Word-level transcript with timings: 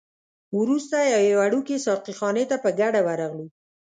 وروسته 0.59 0.97
یوې 1.13 1.33
وړوکي 1.39 1.75
ساقي 1.85 2.13
خانې 2.19 2.43
ته 2.49 2.55
په 2.63 2.69
ګډه 2.79 3.01
ورغلو. 3.07 3.45